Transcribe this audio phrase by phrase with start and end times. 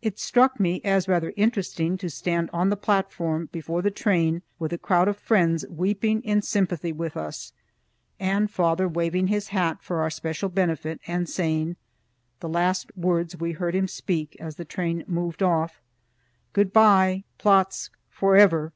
[0.00, 4.72] It struck me as rather interesting to stand on the platform before the train, with
[4.72, 7.52] a crowd of friends weeping in sympathy with us,
[8.18, 11.76] and father waving his hat for our special benefit, and saying
[12.40, 15.80] the last words we heard him speak as the train moved off
[16.52, 18.72] "Good bye, Plotzk, forever!"